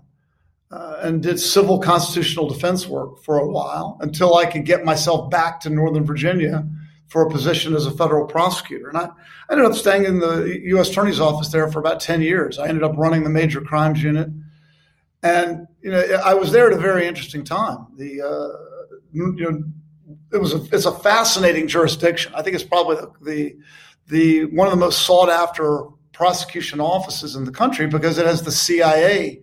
uh, 0.72 1.00
and 1.02 1.22
did 1.22 1.42
civil 1.42 1.78
constitutional 1.78 2.48
defense 2.48 2.88
work 2.88 3.22
for 3.22 3.38
a 3.38 3.48
while 3.50 3.98
until 4.00 4.38
I 4.38 4.46
could 4.46 4.64
get 4.64 4.86
myself 4.86 5.30
back 5.30 5.60
to 5.62 5.70
Northern 5.70 6.06
Virginia 6.06 6.66
for 7.10 7.24
a 7.24 7.30
position 7.30 7.76
as 7.76 7.86
a 7.86 7.92
federal 7.92 8.28
prosecutor. 8.28 8.88
And 8.88 8.98
I, 8.98 9.10
I 9.50 9.52
ended 9.52 9.66
up 9.66 9.76
staying 9.76 10.06
in 10.06 10.20
the 10.20 10.58
U.S. 10.68 10.90
Attorney's 10.90 11.20
Office 11.20 11.50
there 11.50 11.70
for 11.70 11.80
about 11.80 12.00
10 12.00 12.22
years. 12.22 12.60
I 12.60 12.70
ended 12.70 12.84
up 12.86 12.96
running 12.96 13.26
the 13.26 13.30
major 13.30 13.60
crimes 13.60 14.02
unit. 14.02 14.30
And, 15.22 15.68
you 15.82 15.92
know, 15.92 16.00
I 16.24 16.34
was 16.34 16.54
there 16.54 16.68
at 16.68 16.78
a 16.78 16.82
very 16.82 17.06
interesting 17.06 17.44
time. 17.44 17.88
The, 17.98 18.22
uh, 18.22 18.70
you 19.12 19.36
know, 19.38 19.64
it 20.32 20.38
was 20.38 20.54
a, 20.54 20.64
it's 20.72 20.86
a 20.86 20.92
fascinating 20.92 21.68
jurisdiction. 21.68 22.34
I 22.36 22.42
think 22.42 22.56
it's 22.56 22.64
probably 22.64 22.98
the, 23.22 23.58
the, 24.08 24.46
one 24.46 24.68
of 24.68 24.72
the 24.72 24.80
most 24.80 25.06
sought 25.06 25.30
after 25.30 25.86
prosecution 26.12 26.80
offices 26.80 27.36
in 27.36 27.46
the 27.46 27.52
country 27.52 27.88
because 27.88 28.18
it 28.18 28.26
has 28.26 28.44
the 28.44 28.52
CIA 28.52 29.42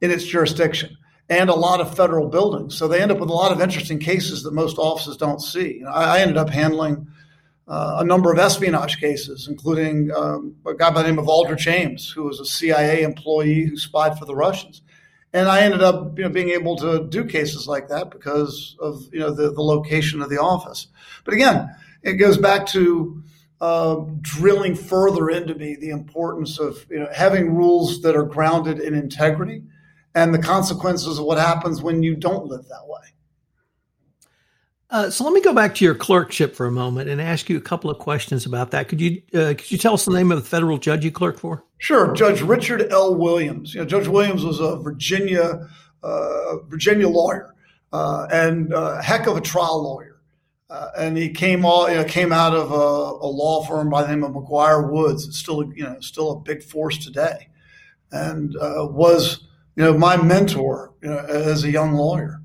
in 0.00 0.10
its 0.10 0.24
jurisdiction 0.24 0.96
and 1.28 1.50
a 1.50 1.54
lot 1.54 1.80
of 1.80 1.94
federal 1.94 2.28
buildings. 2.28 2.76
So 2.76 2.88
they 2.88 3.00
end 3.00 3.12
up 3.12 3.18
with 3.18 3.28
a 3.28 3.34
lot 3.34 3.52
of 3.52 3.60
interesting 3.60 3.98
cases 3.98 4.42
that 4.42 4.52
most 4.52 4.78
offices 4.78 5.16
don't 5.16 5.40
see. 5.40 5.82
I, 5.84 6.18
I 6.18 6.20
ended 6.20 6.36
up 6.36 6.48
handling 6.48 7.06
uh, 7.66 7.98
a 8.00 8.04
number 8.04 8.32
of 8.32 8.38
espionage 8.38 8.98
cases, 8.98 9.46
including 9.46 10.10
um, 10.16 10.56
a 10.66 10.74
guy 10.74 10.90
by 10.90 11.02
the 11.02 11.08
name 11.08 11.18
of 11.18 11.28
Aldrich 11.28 11.66
Ames, 11.66 12.10
who 12.10 12.24
was 12.24 12.40
a 12.40 12.46
CIA 12.46 13.02
employee 13.02 13.64
who 13.64 13.76
spied 13.76 14.18
for 14.18 14.24
the 14.24 14.34
Russians 14.34 14.80
and 15.32 15.48
I 15.48 15.60
ended 15.60 15.82
up 15.82 16.16
you 16.18 16.24
know, 16.24 16.30
being 16.30 16.50
able 16.50 16.76
to 16.76 17.04
do 17.04 17.24
cases 17.24 17.66
like 17.66 17.88
that 17.88 18.10
because 18.10 18.76
of 18.80 19.08
you 19.12 19.20
know 19.20 19.30
the, 19.30 19.50
the 19.50 19.62
location 19.62 20.22
of 20.22 20.30
the 20.30 20.40
office. 20.40 20.88
But 21.24 21.34
again, 21.34 21.74
it 22.02 22.14
goes 22.14 22.38
back 22.38 22.66
to 22.68 23.22
uh, 23.60 24.04
drilling 24.20 24.74
further 24.74 25.28
into 25.28 25.54
me 25.54 25.76
the 25.76 25.90
importance 25.90 26.58
of 26.58 26.86
you 26.90 27.00
know 27.00 27.08
having 27.12 27.54
rules 27.54 28.02
that 28.02 28.16
are 28.16 28.24
grounded 28.24 28.80
in 28.80 28.94
integrity 28.94 29.62
and 30.14 30.32
the 30.32 30.38
consequences 30.38 31.18
of 31.18 31.24
what 31.24 31.38
happens 31.38 31.82
when 31.82 32.02
you 32.02 32.16
don't 32.16 32.46
live 32.46 32.66
that 32.68 32.86
way. 32.86 33.00
Uh, 34.90 35.10
so 35.10 35.22
let 35.22 35.34
me 35.34 35.40
go 35.42 35.52
back 35.52 35.74
to 35.74 35.84
your 35.84 35.94
clerkship 35.94 36.56
for 36.56 36.64
a 36.66 36.72
moment 36.72 37.10
and 37.10 37.20
ask 37.20 37.50
you 37.50 37.58
a 37.58 37.60
couple 37.60 37.90
of 37.90 37.98
questions 37.98 38.46
about 38.46 38.70
that. 38.70 38.88
Could 38.88 39.00
you 39.00 39.22
uh, 39.34 39.52
could 39.56 39.70
you 39.70 39.76
tell 39.76 39.94
us 39.94 40.06
the 40.06 40.14
name 40.14 40.32
of 40.32 40.38
the 40.38 40.48
federal 40.48 40.78
judge 40.78 41.04
you 41.04 41.10
clerked 41.10 41.40
for? 41.40 41.62
Sure, 41.76 42.12
Judge 42.14 42.40
Richard 42.40 42.90
L. 42.90 43.14
Williams. 43.14 43.74
You 43.74 43.80
know, 43.80 43.86
Judge 43.86 44.08
Williams 44.08 44.44
was 44.44 44.60
a 44.60 44.76
Virginia 44.76 45.68
uh, 46.02 46.56
Virginia 46.68 47.08
lawyer 47.08 47.54
uh, 47.92 48.26
and 48.32 48.72
a 48.72 49.02
heck 49.02 49.26
of 49.26 49.36
a 49.36 49.40
trial 49.40 49.82
lawyer. 49.82 50.20
Uh, 50.70 50.90
and 50.98 51.16
he 51.16 51.30
came 51.30 51.64
all 51.64 51.88
you 51.88 51.96
know, 51.96 52.04
came 52.04 52.32
out 52.32 52.54
of 52.54 52.70
a, 52.70 52.74
a, 52.74 53.28
law 53.28 53.64
firm 53.64 53.88
by 53.88 54.02
the 54.02 54.08
name 54.08 54.22
of 54.22 54.32
McGuire 54.32 54.90
Woods. 54.90 55.26
It's 55.26 55.38
still 55.38 55.70
you 55.74 55.82
know 55.82 55.98
still 56.00 56.32
a 56.32 56.40
big 56.40 56.62
force 56.62 56.98
today, 56.98 57.48
and 58.12 58.54
uh, 58.56 58.86
was 58.86 59.46
you 59.76 59.84
know 59.84 59.96
my 59.96 60.16
mentor 60.18 60.92
you 61.02 61.08
know, 61.08 61.18
as 61.18 61.64
a 61.64 61.70
young 61.70 61.94
lawyer. 61.94 62.42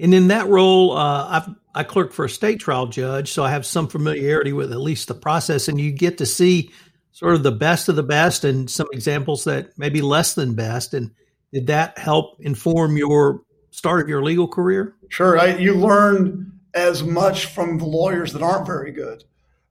And 0.00 0.14
in 0.14 0.28
that 0.28 0.46
role, 0.48 0.96
uh, 0.96 1.46
I 1.74 1.84
clerked 1.84 2.14
for 2.14 2.24
a 2.24 2.30
state 2.30 2.60
trial 2.60 2.86
judge, 2.86 3.32
so 3.32 3.44
I 3.44 3.50
have 3.50 3.66
some 3.66 3.88
familiarity 3.88 4.52
with 4.52 4.72
at 4.72 4.80
least 4.80 5.08
the 5.08 5.14
process, 5.14 5.68
and 5.68 5.80
you 5.80 5.92
get 5.92 6.18
to 6.18 6.26
see 6.26 6.70
sort 7.12 7.34
of 7.34 7.42
the 7.42 7.52
best 7.52 7.88
of 7.88 7.96
the 7.96 8.02
best 8.02 8.44
and 8.44 8.70
some 8.70 8.86
examples 8.92 9.44
that 9.44 9.78
maybe 9.78 10.00
less 10.00 10.34
than 10.34 10.54
best. 10.54 10.94
And 10.94 11.10
did 11.52 11.66
that 11.66 11.98
help 11.98 12.40
inform 12.40 12.96
your 12.96 13.42
start 13.70 14.00
of 14.00 14.08
your 14.08 14.22
legal 14.22 14.48
career? 14.48 14.94
Sure. 15.08 15.38
I, 15.38 15.56
you 15.56 15.74
learn 15.74 16.52
as 16.74 17.02
much 17.02 17.46
from 17.46 17.78
the 17.78 17.84
lawyers 17.84 18.32
that 18.32 18.42
aren't 18.42 18.66
very 18.66 18.92
good 18.92 19.24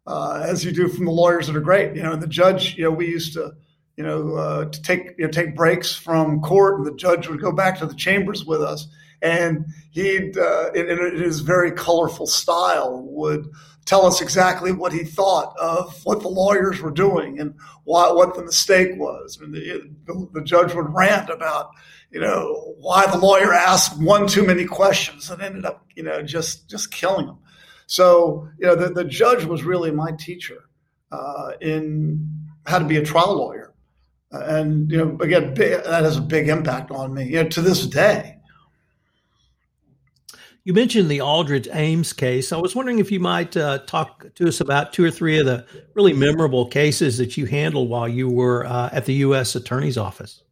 uh, 0.06 0.44
as 0.46 0.64
you 0.64 0.72
do 0.72 0.88
from 0.88 1.06
the 1.06 1.12
lawyers 1.12 1.48
that 1.48 1.56
are 1.56 1.62
great. 1.62 1.96
You 1.96 2.04
know, 2.04 2.16
the 2.16 2.28
judge. 2.28 2.76
You 2.78 2.86
know, 2.86 2.92
we 2.92 3.08
used 3.08 3.34
to 3.34 3.54
you 4.00 4.06
know, 4.06 4.36
uh, 4.36 4.66
to 4.66 4.82
take 4.82 5.14
you 5.18 5.26
know, 5.26 5.30
take 5.30 5.54
breaks 5.54 5.94
from 5.94 6.40
court, 6.40 6.78
and 6.78 6.86
the 6.86 6.96
judge 6.96 7.28
would 7.28 7.42
go 7.42 7.52
back 7.52 7.78
to 7.80 7.86
the 7.86 7.94
chambers 7.94 8.46
with 8.46 8.62
us, 8.62 8.88
and 9.22 9.66
he'd, 9.92 10.38
uh, 10.38 10.72
in, 10.74 10.90
in, 10.90 11.18
his 11.18 11.42
very 11.42 11.72
colorful 11.72 12.28
style, 12.28 13.04
would 13.04 13.48
tell 13.86 14.06
us 14.06 14.22
exactly 14.22 14.72
what 14.72 14.94
he 14.94 15.04
thought 15.04 15.54
of 15.60 16.00
what 16.04 16.22
the 16.22 16.28
lawyers 16.28 16.80
were 16.80 16.92
doing 16.92 17.40
and 17.40 17.56
why, 17.84 18.12
what 18.12 18.36
the 18.36 18.44
mistake 18.44 18.92
was. 18.98 19.40
I 19.42 19.48
the, 19.48 19.92
the, 20.06 20.30
the 20.34 20.44
judge 20.44 20.74
would 20.74 20.94
rant 20.94 21.30
about, 21.30 21.72
you 22.12 22.20
know, 22.20 22.76
why 22.78 23.08
the 23.08 23.18
lawyer 23.18 23.54
asked 23.54 24.00
one 24.00 24.28
too 24.28 24.46
many 24.46 24.66
questions 24.66 25.30
and 25.30 25.42
ended 25.42 25.66
up, 25.66 25.86
you 25.96 26.04
know, 26.04 26.22
just 26.22 26.70
just 26.70 26.92
killing 26.92 27.28
him. 27.28 27.38
So, 27.88 28.48
you 28.60 28.68
know, 28.68 28.76
the, 28.76 28.90
the 28.90 29.04
judge 29.04 29.46
was 29.46 29.64
really 29.64 29.90
my 29.90 30.12
teacher 30.12 30.70
uh, 31.12 31.54
in 31.60 32.30
how 32.68 32.78
to 32.78 32.86
be 32.86 32.98
a 32.98 33.04
trial 33.04 33.36
lawyer. 33.36 33.74
And, 34.32 34.92
you 34.92 34.98
know, 34.98 35.18
again, 35.20 35.56
that 35.56 36.04
has 36.04 36.18
a 36.18 36.22
big 36.22 36.50
impact 36.50 36.92
on 36.92 37.16
me, 37.16 37.26
you 37.26 37.44
know, 37.44 37.50
to 37.50 37.62
this 37.62 37.88
day. 37.88 38.39
You 40.70 40.76
mentioned 40.76 41.10
the 41.10 41.22
Aldrich 41.22 41.68
Ames 41.74 42.14
case. 42.14 42.52
I 42.52 42.58
was 42.58 42.76
wondering 42.76 43.00
if 43.00 43.12
you 43.12 43.20
might 43.20 43.58
uh, 43.58 43.80
talk 43.88 44.32
to 44.36 44.48
us 44.48 44.62
about 44.62 44.94
two 44.94 45.04
or 45.04 45.10
three 45.10 45.40
of 45.40 45.48
the 45.48 45.66
really 45.96 46.14
memorable 46.14 46.68
cases 46.68 47.18
that 47.18 47.38
you 47.38 47.48
handled 47.48 47.90
while 47.90 48.08
you 48.08 48.30
were 48.30 48.68
uh, 48.68 48.92
at 48.94 49.06
the 49.06 49.16
U.S. 49.16 49.56
Attorney's 49.56 49.98
Office. 49.98 50.44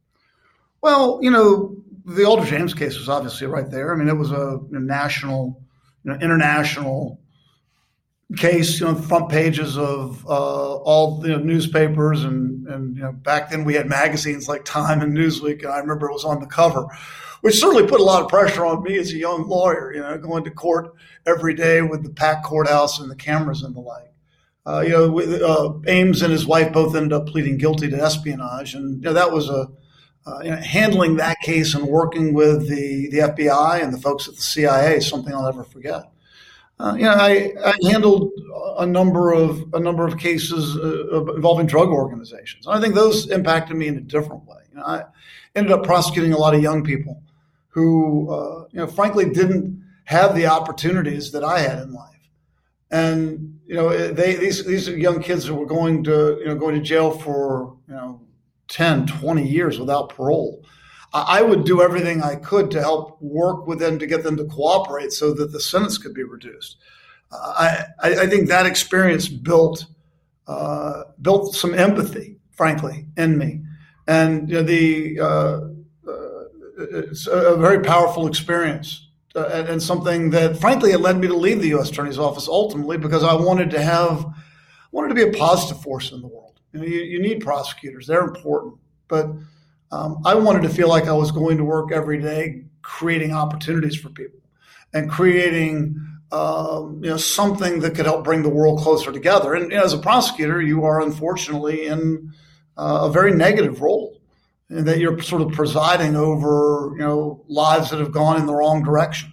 Well, 0.81 1.19
you 1.21 1.29
know, 1.29 1.75
the 2.03 2.25
Aldrich 2.25 2.51
Ames 2.51 2.73
case 2.73 2.97
was 2.97 3.09
obviously 3.09 3.45
right 3.45 3.69
there. 3.69 3.93
I 3.93 3.95
mean, 3.95 4.07
it 4.07 4.15
was 4.15 4.31
a, 4.31 4.59
national, 4.71 5.61
you 6.03 6.11
know, 6.11 6.17
international 6.17 7.21
case, 8.37 8.79
you 8.79 8.87
know, 8.87 8.95
front 8.95 9.29
pages 9.29 9.77
of 9.77 10.25
uh, 10.25 10.77
all 10.77 11.19
the 11.19 11.27
you 11.27 11.37
know, 11.37 11.43
newspapers, 11.43 12.23
and 12.23 12.67
and 12.67 12.95
you 12.95 13.03
know, 13.03 13.11
back 13.11 13.51
then 13.51 13.65
we 13.65 13.75
had 13.75 13.87
magazines 13.87 14.47
like 14.47 14.65
Time 14.65 15.01
and 15.01 15.15
Newsweek, 15.15 15.61
and 15.61 15.71
I 15.71 15.77
remember 15.77 16.09
it 16.09 16.13
was 16.13 16.25
on 16.25 16.39
the 16.39 16.47
cover, 16.47 16.87
which 17.41 17.59
certainly 17.59 17.87
put 17.87 17.99
a 17.99 18.03
lot 18.03 18.23
of 18.23 18.29
pressure 18.29 18.65
on 18.65 18.83
me 18.83 18.97
as 18.97 19.11
a 19.11 19.17
young 19.17 19.47
lawyer. 19.47 19.93
You 19.93 20.01
know, 20.01 20.17
going 20.17 20.43
to 20.43 20.51
court 20.51 20.93
every 21.25 21.53
day 21.53 21.81
with 21.81 22.03
the 22.03 22.09
packed 22.09 22.45
courthouse 22.45 22.99
and 22.99 23.09
the 23.09 23.15
cameras 23.15 23.63
and 23.63 23.75
the 23.75 23.79
like. 23.79 24.11
Uh, 24.65 24.81
you 24.81 24.89
know, 24.89 25.09
with, 25.09 25.41
uh, 25.41 25.73
Ames 25.87 26.21
and 26.21 26.31
his 26.31 26.45
wife 26.45 26.73
both 26.73 26.93
ended 26.93 27.13
up 27.13 27.27
pleading 27.27 27.57
guilty 27.57 27.89
to 27.89 28.03
espionage, 28.03 28.73
and 28.73 28.97
you 28.97 29.01
know, 29.01 29.13
that 29.13 29.31
was 29.31 29.49
a 29.49 29.67
uh, 30.27 30.39
you 30.43 30.51
know, 30.51 30.57
handling 30.57 31.15
that 31.15 31.39
case 31.39 31.73
and 31.73 31.87
working 31.87 32.33
with 32.33 32.67
the, 32.67 33.07
the 33.09 33.19
FBI 33.19 33.81
and 33.81 33.93
the 33.93 33.97
folks 33.97 34.27
at 34.27 34.35
the 34.35 34.41
CIA 34.41 34.97
is 34.97 35.07
something 35.07 35.33
I'll 35.33 35.43
never 35.43 35.63
forget. 35.63 36.03
Uh, 36.79 36.93
you 36.95 37.03
know, 37.03 37.13
I, 37.13 37.53
I, 37.65 37.73
handled 37.89 38.31
a 38.77 38.85
number 38.85 39.31
of 39.31 39.73
a 39.73 39.79
number 39.79 40.05
of 40.05 40.19
cases 40.19 40.77
uh, 40.77 41.33
involving 41.33 41.65
drug 41.65 41.87
organizations. 41.87 42.67
And 42.67 42.77
I 42.77 42.81
think 42.81 42.93
those 42.93 43.31
impacted 43.31 43.77
me 43.77 43.87
in 43.87 43.97
a 43.97 44.01
different 44.01 44.45
way. 44.45 44.57
You 44.69 44.77
know, 44.77 44.83
I 44.83 45.05
ended 45.55 45.71
up 45.71 45.83
prosecuting 45.83 46.33
a 46.33 46.37
lot 46.37 46.53
of 46.53 46.61
young 46.61 46.83
people 46.83 47.23
who, 47.77 48.27
uh, 48.31 48.65
you 48.71 48.79
know, 48.79 48.87
frankly 48.87 49.29
didn't 49.29 49.79
have 50.05 50.33
the 50.33 50.47
opportunities 50.47 51.31
that 51.31 51.43
I 51.43 51.59
had 51.59 51.77
in 51.77 51.93
life. 51.93 52.27
And 52.89 53.59
you 53.67 53.75
know, 53.75 54.11
they 54.11 54.35
these 54.35 54.65
these 54.65 54.87
young 54.87 55.21
kids 55.21 55.45
who 55.45 55.53
were 55.53 55.67
going 55.67 56.03
to 56.05 56.39
you 56.39 56.45
know 56.45 56.55
going 56.55 56.73
to 56.73 56.81
jail 56.81 57.11
for 57.11 57.77
you 57.87 57.93
know 57.93 58.21
10, 58.69 59.05
20 59.05 59.47
years 59.47 59.77
without 59.77 60.09
parole. 60.09 60.65
I 61.13 61.41
would 61.43 61.65
do 61.65 61.81
everything 61.81 62.23
I 62.23 62.35
could 62.35 62.71
to 62.71 62.81
help 62.81 63.21
work 63.21 63.67
with 63.67 63.79
them 63.79 63.99
to 63.99 64.07
get 64.07 64.23
them 64.23 64.37
to 64.37 64.45
cooperate 64.45 65.11
so 65.11 65.33
that 65.35 65.51
the 65.51 65.59
sentence 65.59 65.99
could 65.99 66.13
be 66.15 66.23
reduced. 66.23 66.77
I, 67.31 67.85
I, 68.01 68.27
think 68.27 68.47
that 68.47 68.65
experience 68.65 69.27
built 69.27 69.85
uh, 70.47 71.03
built 71.21 71.55
some 71.55 71.73
empathy, 71.73 72.37
frankly, 72.51 73.05
in 73.17 73.37
me, 73.37 73.61
and 74.07 74.49
you 74.49 74.55
know, 74.55 74.63
the 74.63 75.19
uh 75.19 75.59
it's 76.77 77.27
a 77.27 77.57
very 77.57 77.79
powerful 77.83 78.27
experience 78.27 79.07
uh, 79.35 79.65
and, 79.67 79.81
something 79.81 80.29
that, 80.31 80.57
frankly, 80.57 80.91
it 80.91 80.99
led 80.99 81.17
me 81.17 81.27
to 81.27 81.35
leave 81.35 81.61
the 81.61 81.69
U.S. 81.69 81.89
Attorney's 81.89 82.17
Office 82.17 82.47
ultimately 82.47 82.97
because 82.97 83.23
I 83.23 83.33
wanted 83.33 83.71
to 83.71 83.81
have 83.81 84.25
wanted 84.91 85.09
to 85.09 85.15
be 85.15 85.23
a 85.23 85.31
positive 85.37 85.81
force 85.83 86.11
in 86.11 86.21
the 86.21 86.27
world. 86.27 86.59
You, 86.71 86.79
know, 86.79 86.85
you, 86.85 86.99
you 86.99 87.21
need 87.21 87.41
prosecutors; 87.41 88.07
they're 88.07 88.23
important. 88.23 88.75
But 89.07 89.27
um, 89.91 90.21
I 90.25 90.35
wanted 90.35 90.63
to 90.63 90.69
feel 90.69 90.89
like 90.89 91.05
I 91.05 91.13
was 91.13 91.31
going 91.31 91.57
to 91.57 91.63
work 91.63 91.91
every 91.91 92.19
day, 92.19 92.63
creating 92.81 93.33
opportunities 93.33 93.95
for 93.95 94.09
people 94.09 94.39
and 94.93 95.09
creating 95.09 95.95
um, 96.31 97.01
you 97.03 97.09
know 97.09 97.17
something 97.17 97.79
that 97.81 97.95
could 97.95 98.05
help 98.05 98.23
bring 98.23 98.43
the 98.43 98.49
world 98.49 98.79
closer 98.79 99.11
together. 99.11 99.53
And 99.53 99.71
as 99.71 99.93
a 99.93 99.97
prosecutor, 99.97 100.61
you 100.61 100.83
are 100.83 101.01
unfortunately 101.01 101.85
in 101.85 102.33
uh, 102.75 103.01
a 103.03 103.11
very 103.11 103.31
negative 103.31 103.81
role, 103.81 104.16
in 104.69 104.85
that 104.85 104.99
you're 104.99 105.21
sort 105.21 105.41
of 105.41 105.51
presiding 105.51 106.15
over 106.15 106.91
you 106.93 106.99
know 106.99 107.43
lives 107.47 107.89
that 107.89 107.99
have 107.99 108.11
gone 108.11 108.39
in 108.39 108.45
the 108.45 108.53
wrong 108.53 108.83
direction. 108.83 109.31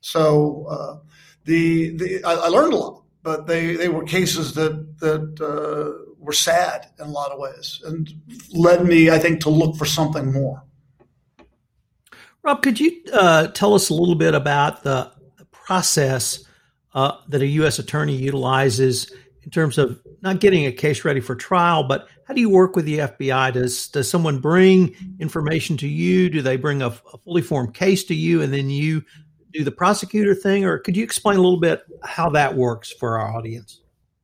So 0.00 0.66
uh, 0.68 0.98
the, 1.44 1.96
the 1.96 2.24
I, 2.24 2.34
I, 2.34 2.48
learned 2.48 2.72
a 2.72 2.76
lot, 2.76 3.02
but 3.22 3.46
they 3.46 3.74
they 3.74 3.88
were 3.88 4.04
cases 4.04 4.54
that 4.54 4.98
that 5.00 5.40
uh, 5.40 6.06
were 6.18 6.32
sad 6.32 6.88
in 6.98 7.06
a 7.06 7.10
lot 7.10 7.32
of 7.32 7.38
ways 7.38 7.80
and 7.84 8.12
led 8.52 8.84
me, 8.84 9.10
I 9.10 9.18
think, 9.18 9.40
to 9.42 9.50
look 9.50 9.76
for 9.76 9.86
something 9.86 10.32
more. 10.32 10.62
Rob, 12.42 12.62
could 12.62 12.78
you 12.78 13.02
uh, 13.12 13.48
tell 13.48 13.74
us 13.74 13.90
a 13.90 13.94
little 13.94 14.14
bit 14.14 14.34
about 14.34 14.84
the, 14.84 15.10
the 15.36 15.44
process 15.46 16.44
uh, 16.94 17.16
that 17.28 17.42
a 17.42 17.46
U.S. 17.46 17.78
attorney 17.78 18.14
utilizes 18.14 19.12
in 19.42 19.50
terms 19.50 19.78
of 19.78 20.00
not 20.26 20.40
getting 20.40 20.66
a 20.66 20.72
case 20.72 21.04
ready 21.04 21.20
for 21.20 21.36
trial, 21.36 21.84
but 21.84 22.08
how 22.26 22.34
do 22.34 22.40
you 22.40 22.50
work 22.50 22.74
with 22.74 22.84
the 22.84 22.98
FBI? 22.98 23.52
Does 23.52 23.88
does 23.88 24.10
someone 24.10 24.38
bring 24.38 24.94
information 25.20 25.76
to 25.78 25.88
you? 25.88 26.28
Do 26.28 26.42
they 26.42 26.56
bring 26.56 26.82
a, 26.82 26.88
a 26.88 27.18
fully 27.24 27.42
formed 27.42 27.74
case 27.74 28.02
to 28.04 28.14
you, 28.14 28.42
and 28.42 28.52
then 28.52 28.68
you 28.68 29.04
do 29.52 29.62
the 29.62 29.70
prosecutor 29.70 30.34
thing? 30.34 30.64
Or 30.64 30.78
could 30.78 30.96
you 30.96 31.04
explain 31.04 31.38
a 31.38 31.40
little 31.40 31.60
bit 31.60 31.82
how 32.02 32.28
that 32.30 32.56
works 32.56 32.92
for 32.92 33.18
our 33.18 33.36
audience? 33.36 33.80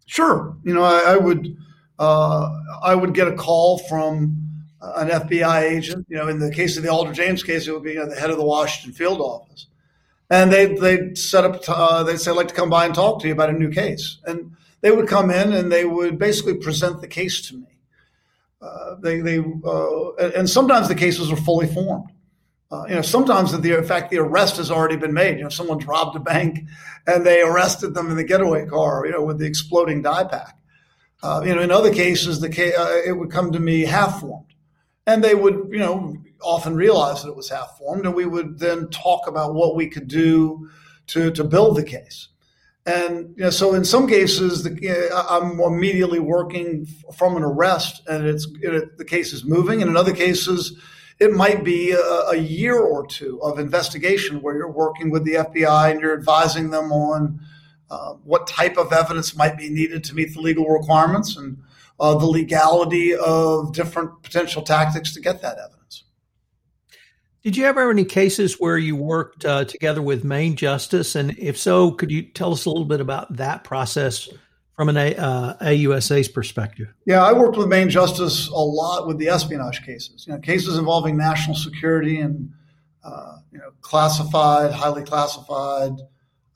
Sure. 0.06 0.56
You 0.64 0.74
know, 0.74 0.82
I, 0.82 1.14
I 1.14 1.16
would 1.16 1.56
uh, 2.00 2.50
I 2.82 2.94
would 2.96 3.14
get 3.14 3.28
a 3.28 3.34
call 3.34 3.78
from 3.78 4.36
an 4.80 5.08
FBI 5.08 5.62
agent. 5.62 6.06
You 6.08 6.16
know, 6.16 6.26
in 6.26 6.40
the 6.40 6.50
case 6.50 6.76
of 6.76 6.82
the 6.82 6.90
Aldrich 6.90 7.20
Ames 7.20 7.44
case, 7.44 7.68
it 7.68 7.72
would 7.72 7.84
be 7.84 7.92
you 7.92 8.00
know, 8.00 8.08
the 8.08 8.16
head 8.16 8.30
of 8.30 8.38
the 8.38 8.44
Washington 8.44 8.92
field 8.92 9.20
office, 9.20 9.68
and 10.28 10.52
they 10.52 10.74
they 10.74 11.14
set 11.14 11.44
up. 11.44 11.62
Uh, 11.68 12.02
they'd 12.02 12.20
say, 12.20 12.32
"I'd 12.32 12.36
like 12.36 12.48
to 12.48 12.54
come 12.54 12.70
by 12.70 12.86
and 12.86 12.94
talk 12.94 13.20
to 13.20 13.28
you 13.28 13.32
about 13.32 13.50
a 13.50 13.52
new 13.52 13.70
case," 13.70 14.18
and 14.26 14.56
they 14.82 14.90
would 14.90 15.08
come 15.08 15.30
in 15.30 15.52
and 15.52 15.72
they 15.72 15.84
would 15.84 16.18
basically 16.18 16.54
present 16.54 17.00
the 17.00 17.08
case 17.08 17.48
to 17.48 17.56
me. 17.56 17.78
Uh, 18.60 18.96
they 19.02 19.20
they 19.20 19.38
uh, 19.38 20.12
and 20.36 20.48
sometimes 20.48 20.88
the 20.88 20.94
cases 20.94 21.32
are 21.32 21.36
fully 21.36 21.66
formed. 21.66 22.10
Uh, 22.70 22.84
you 22.88 22.94
know, 22.94 23.02
sometimes 23.02 23.58
the 23.58 23.76
in 23.76 23.84
fact 23.84 24.10
the 24.10 24.18
arrest 24.18 24.56
has 24.56 24.70
already 24.70 24.96
been 24.96 25.12
made. 25.12 25.38
You 25.38 25.44
know, 25.44 25.48
someone's 25.48 25.86
robbed 25.86 26.16
a 26.16 26.20
bank 26.20 26.60
and 27.06 27.24
they 27.24 27.42
arrested 27.42 27.94
them 27.94 28.10
in 28.10 28.16
the 28.16 28.24
getaway 28.24 28.66
car. 28.66 29.04
You 29.06 29.12
know, 29.12 29.24
with 29.24 29.38
the 29.38 29.46
exploding 29.46 30.02
dye 30.02 30.24
pack. 30.24 30.56
Uh, 31.22 31.42
you 31.44 31.54
know, 31.54 31.62
in 31.62 31.70
other 31.70 31.92
cases, 31.92 32.40
the 32.40 32.48
uh, 32.48 33.08
it 33.08 33.12
would 33.16 33.30
come 33.30 33.52
to 33.52 33.60
me 33.60 33.82
half 33.82 34.20
formed, 34.20 34.54
and 35.06 35.22
they 35.22 35.36
would, 35.36 35.68
you 35.70 35.78
know, 35.78 36.16
often 36.42 36.74
realize 36.74 37.22
that 37.22 37.28
it 37.28 37.36
was 37.36 37.48
half 37.48 37.78
formed, 37.78 38.04
and 38.04 38.14
we 38.14 38.26
would 38.26 38.58
then 38.58 38.88
talk 38.90 39.28
about 39.28 39.54
what 39.54 39.76
we 39.76 39.88
could 39.88 40.08
do 40.08 40.68
to 41.06 41.30
to 41.30 41.44
build 41.44 41.76
the 41.76 41.84
case. 41.84 42.28
And 42.84 43.34
you 43.36 43.44
know, 43.44 43.50
so 43.50 43.74
in 43.74 43.84
some 43.84 44.08
cases, 44.08 44.64
the, 44.64 45.26
I'm 45.30 45.60
immediately 45.60 46.18
working 46.18 46.86
from 47.14 47.36
an 47.36 47.44
arrest, 47.44 48.02
and 48.08 48.26
it's 48.26 48.46
it, 48.60 48.98
the 48.98 49.04
case 49.04 49.32
is 49.32 49.44
moving. 49.44 49.82
And 49.82 49.90
in 49.90 49.96
other 49.96 50.14
cases, 50.14 50.76
it 51.20 51.32
might 51.32 51.62
be 51.62 51.92
a, 51.92 52.30
a, 52.30 52.36
year 52.36 52.80
or 52.80 53.06
two 53.06 53.40
of 53.40 53.60
investigation 53.60 54.42
where 54.42 54.56
you're 54.56 54.72
working 54.72 55.10
with 55.10 55.24
the 55.24 55.34
FBI 55.34 55.92
and 55.92 56.00
you're 56.00 56.18
advising 56.18 56.70
them 56.70 56.90
on 56.90 57.40
uh, 57.90 58.14
what 58.24 58.48
type 58.48 58.76
of 58.76 58.92
evidence 58.92 59.36
might 59.36 59.56
be 59.56 59.70
needed 59.70 60.02
to 60.02 60.14
meet 60.14 60.34
the 60.34 60.40
legal 60.40 60.66
requirements 60.66 61.36
and 61.36 61.58
uh, 62.00 62.14
the 62.14 62.26
legality 62.26 63.14
of 63.14 63.72
different 63.72 64.22
potential 64.24 64.62
tactics 64.62 65.14
to 65.14 65.20
get 65.20 65.40
that 65.42 65.58
evidence. 65.58 65.81
Did 67.42 67.56
you 67.56 67.64
ever 67.64 67.80
have 67.80 67.90
any 67.90 68.04
cases 68.04 68.60
where 68.60 68.78
you 68.78 68.94
worked 68.94 69.44
uh, 69.44 69.64
together 69.64 70.00
with 70.00 70.22
Main 70.22 70.54
Justice? 70.54 71.16
And 71.16 71.36
if 71.38 71.58
so, 71.58 71.90
could 71.90 72.12
you 72.12 72.22
tell 72.22 72.52
us 72.52 72.66
a 72.66 72.70
little 72.70 72.84
bit 72.84 73.00
about 73.00 73.36
that 73.36 73.64
process 73.64 74.28
from 74.76 74.88
an 74.88 74.96
uh, 74.96 75.56
AUSA's 75.60 76.28
perspective? 76.28 76.86
Yeah, 77.04 77.24
I 77.24 77.32
worked 77.32 77.56
with 77.56 77.66
Main 77.66 77.90
Justice 77.90 78.46
a 78.46 78.54
lot 78.54 79.08
with 79.08 79.18
the 79.18 79.28
espionage 79.28 79.84
cases, 79.84 80.24
you 80.26 80.32
know, 80.32 80.38
cases 80.38 80.78
involving 80.78 81.16
national 81.16 81.56
security 81.56 82.20
and 82.20 82.48
uh, 83.02 83.38
you 83.50 83.58
know, 83.58 83.72
classified, 83.80 84.70
highly 84.70 85.02
classified, 85.02 85.92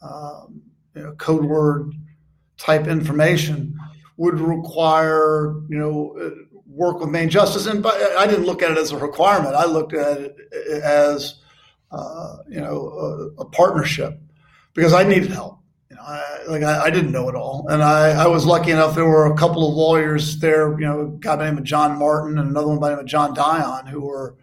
um, 0.03 0.63
you 0.95 1.03
know, 1.03 1.13
code 1.15 1.45
word 1.45 1.93
type 2.59 2.87
information 2.87 3.77
would 4.17 4.39
require, 4.39 5.57
you 5.69 5.77
know, 5.77 6.17
work 6.77 7.01
with 7.01 7.09
main 7.09 7.29
justice. 7.29 7.67
And 7.67 7.85
I 7.87 8.27
didn't 8.27 8.45
look 8.45 8.63
at 8.63 8.71
it 8.71 8.79
as 8.79 8.93
a 8.93 8.99
requirement. 8.99 9.55
I 9.55 9.65
looked 9.65 9.95
at 9.95 10.19
it 10.19 10.37
as, 10.83 11.37
uh, 11.91 12.37
you 12.49 12.61
know, 12.61 13.33
a, 13.39 13.43
a, 13.43 13.45
partnership 13.47 14.21
because 14.75 14.93
I 14.93 15.03
needed 15.03 15.31
help. 15.31 15.59
You 15.91 15.97
know, 15.97 16.03
I, 16.03 16.39
like 16.49 16.63
I, 16.63 16.85
I, 16.85 16.91
didn't 16.91 17.13
know 17.13 17.29
it 17.29 17.35
all, 17.35 17.67
and 17.69 17.83
I, 17.83 18.25
I, 18.25 18.27
was 18.27 18.45
lucky 18.45 18.73
enough. 18.73 18.95
There 18.95 19.07
were 19.07 19.33
a 19.33 19.37
couple 19.37 19.69
of 19.69 19.75
lawyers 19.75 20.39
there. 20.41 20.73
You 20.79 20.87
know, 20.87 21.01
a 21.01 21.07
guy 21.21 21.37
by 21.37 21.45
the 21.45 21.51
name 21.51 21.59
of 21.59 21.65
John 21.65 21.97
Martin 21.97 22.39
and 22.39 22.51
another 22.51 22.69
one 22.69 22.81
by 22.81 22.91
the 22.91 22.97
name 22.97 23.05
of 23.05 23.07
John 23.09 23.35
Dion, 23.35 23.87
who 23.87 24.03
were 24.03 24.37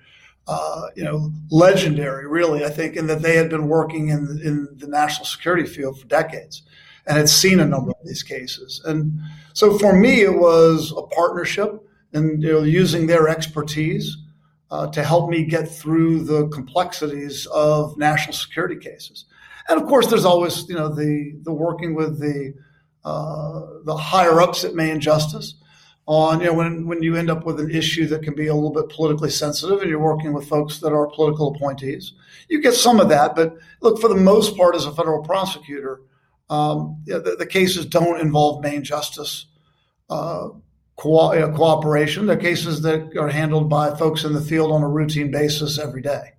uh, 0.48 0.88
you 0.96 1.04
know, 1.04 1.32
legendary, 1.52 2.28
really, 2.28 2.66
I 2.66 2.70
think, 2.70 2.96
in 2.96 3.08
that 3.08 3.22
they 3.22 3.36
had 3.36 3.50
been 3.50 3.68
working 3.68 4.10
in, 4.10 4.42
in 4.44 4.68
the 4.76 4.88
national 4.88 5.26
security 5.26 5.66
field 5.66 6.00
for 6.00 6.08
decades 6.08 6.64
and 7.08 7.18
had 7.18 7.30
seen 7.30 7.60
a 7.60 7.66
number 7.66 7.92
of 7.92 8.06
these 8.06 8.24
cases. 8.24 8.82
And 8.86 9.20
so 9.54 9.78
for 9.78 9.94
me, 9.98 10.22
it 10.22 10.38
was 10.38 10.94
a 10.98 11.02
partnership 11.04 11.82
and 12.14 12.42
you 12.42 12.52
know, 12.52 12.64
using 12.64 13.08
their 13.08 13.28
expertise 13.28 14.18
uh, 14.72 14.88
to 14.88 15.04
help 15.04 15.30
me 15.30 15.46
get 15.46 15.68
through 15.68 16.24
the 16.24 16.48
complexities 16.48 17.46
of 17.48 17.98
national 17.98 18.34
security 18.34 18.76
cases. 18.76 19.26
And 19.70 19.82
of 19.82 19.88
course, 19.88 20.08
there's 20.08 20.26
always, 20.26 20.68
you 20.68 20.76
know, 20.76 20.90
the, 20.90 21.40
the 21.44 21.54
working 21.54 21.96
with 21.96 22.20
the, 22.20 22.54
uh, 23.06 23.62
the 23.86 23.96
higher 23.96 24.42
ups 24.42 24.64
at 24.64 24.74
Main 24.74 25.00
Justice 25.00 25.56
on 26.06 26.42
you 26.42 26.48
know 26.48 26.54
when 26.54 26.86
when 26.86 27.02
you 27.02 27.16
end 27.16 27.30
up 27.30 27.46
with 27.46 27.60
an 27.60 27.72
issue 27.72 28.06
that 28.08 28.24
can 28.24 28.36
be 28.36 28.48
a 28.48 28.54
little 28.54 28.72
bit 28.72 28.90
politically 28.90 29.30
sensitive 29.30 29.80
and 29.80 29.90
you're 29.90 30.00
working 30.00 30.34
with 30.34 30.48
folks 30.48 30.80
that 30.80 30.92
are 30.92 31.08
political 31.08 31.56
appointees 31.56 32.14
you 32.50 32.62
get 32.62 32.74
some 32.74 33.00
of 33.00 33.08
that 33.08 33.36
but 33.36 33.56
look 33.82 34.00
for 34.02 34.10
the 34.10 34.16
most 34.16 34.58
part 34.58 34.76
as 34.76 34.86
a 34.86 34.92
federal 34.92 35.24
prosecutor 35.24 36.02
um, 36.50 37.02
the, 37.06 37.36
the, 37.40 37.46
cases 37.46 37.86
don't 37.86 38.20
involve 38.20 38.62
main 38.62 38.84
justice 38.84 39.46
uh, 40.10 40.50
co- 40.96 41.34
uh, 41.34 41.56
cooperation 41.56 42.26
they're 42.26 42.38
cases 42.38 42.82
that 42.82 43.16
are 43.18 43.30
handled 43.30 43.70
by 43.70 43.96
folks 43.96 44.24
in 44.24 44.34
the 44.34 44.42
field 44.42 44.72
on 44.72 44.84
a 44.84 44.90
routine 44.90 45.32
basis 45.32 45.78
every 45.80 46.02
day 46.02 46.34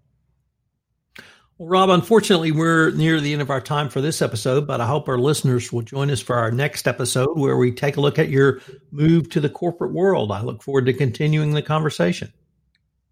well, 1.57 1.69
Rob, 1.69 1.91
unfortunately, 1.91 2.51
we're 2.51 2.91
near 2.91 3.21
the 3.21 3.33
end 3.33 3.41
of 3.41 3.49
our 3.49 3.61
time 3.61 3.89
for 3.89 4.01
this 4.01 4.21
episode, 4.21 4.67
but 4.67 4.81
I 4.81 4.87
hope 4.87 5.09
our 5.09 5.19
listeners 5.19 5.73
will 5.73 5.83
join 5.83 6.11
us 6.11 6.21
for 6.21 6.35
our 6.35 6.51
next 6.51 6.89
episode 6.89 7.39
where 7.39 7.57
we 7.57 7.71
take 7.71 7.97
a 7.97 8.01
look 8.01 8.19
at 8.19 8.29
your 8.29 8.61
move 8.91 9.31
to 9.31 9.41
the 9.41 9.49
corporate 9.49 9.93
world. 9.93 10.33
I 10.33 10.43
look 10.43 10.65
forward 10.65 10.87
to 10.87 10.93
continuing 10.93 11.53
the 11.53 11.63
conversation. 11.63 12.33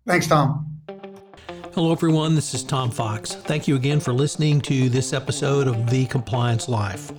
Thanks, 0.08 0.26
Tom. 0.26 0.80
Hello, 1.72 1.92
everyone. 1.92 2.34
This 2.34 2.52
is 2.52 2.64
Tom 2.64 2.90
Fox. 2.90 3.34
Thank 3.34 3.68
you 3.68 3.76
again 3.76 4.00
for 4.00 4.12
listening 4.12 4.60
to 4.62 4.88
this 4.88 5.12
episode 5.12 5.68
of 5.68 5.88
The 5.88 6.06
Compliance 6.06 6.68
Life. 6.68 7.12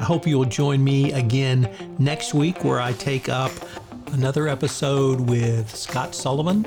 I 0.00 0.04
hope 0.04 0.26
you'll 0.26 0.46
join 0.46 0.82
me 0.82 1.12
again 1.12 1.68
next 1.98 2.32
week 2.32 2.64
where 2.64 2.80
I 2.80 2.94
take 2.94 3.28
up 3.28 3.52
another 4.12 4.48
episode 4.48 5.20
with 5.20 5.76
Scott 5.76 6.14
Sullivan 6.14 6.64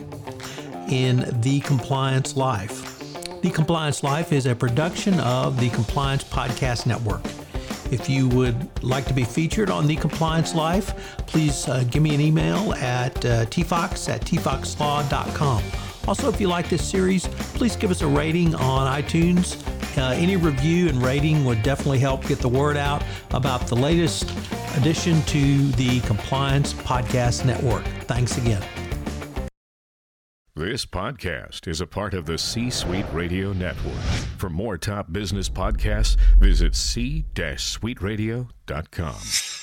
in 0.87 1.25
The 1.41 1.59
Compliance 1.61 2.37
Life. 2.37 3.41
The 3.41 3.49
Compliance 3.49 4.03
Life 4.03 4.31
is 4.31 4.45
a 4.45 4.53
production 4.53 5.19
of 5.19 5.59
the 5.59 5.71
Compliance 5.71 6.23
Podcast 6.23 6.85
Network. 6.85 7.23
If 7.91 8.07
you 8.07 8.29
would 8.29 8.83
like 8.83 9.05
to 9.05 9.15
be 9.15 9.23
featured 9.23 9.71
on 9.71 9.87
The 9.87 9.95
Compliance 9.95 10.53
Life, 10.53 11.17
please 11.25 11.67
uh, 11.67 11.85
give 11.89 12.03
me 12.03 12.13
an 12.13 12.21
email 12.21 12.73
at 12.75 13.17
uh, 13.25 13.45
tfox 13.47 14.09
at 14.13 14.21
tfoxlaw.com. 14.21 15.63
Also, 16.07 16.29
if 16.29 16.39
you 16.39 16.49
like 16.49 16.69
this 16.69 16.87
series, 16.87 17.27
please 17.55 17.75
give 17.75 17.89
us 17.89 18.03
a 18.03 18.07
rating 18.07 18.53
on 18.53 19.01
iTunes. 19.01 19.59
Uh, 19.97 20.13
any 20.15 20.35
review 20.35 20.89
and 20.89 21.01
rating 21.01 21.45
would 21.45 21.63
definitely 21.63 21.99
help 21.99 22.27
get 22.27 22.39
the 22.39 22.49
word 22.49 22.77
out 22.77 23.03
about 23.31 23.67
the 23.67 23.75
latest 23.75 24.31
addition 24.75 25.21
to 25.23 25.67
the 25.71 26.01
Compliance 26.01 26.73
Podcast 26.73 27.45
Network. 27.45 27.85
Thanks 28.07 28.37
again. 28.37 28.63
This 30.55 30.85
podcast 30.85 31.67
is 31.67 31.81
a 31.81 31.87
part 31.87 32.13
of 32.13 32.27
the 32.27 32.37
C 32.37 32.69
Suite 32.69 33.07
Radio 33.11 33.53
Network. 33.53 33.97
For 34.37 34.51
more 34.51 34.77
top 34.77 35.11
business 35.11 35.49
podcasts, 35.49 36.15
visit 36.39 36.75
c-suiteradio.com. 36.75 39.62